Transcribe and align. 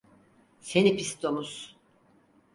Seni 0.69 0.95
pis 0.95 1.11
domuz! 1.27 1.53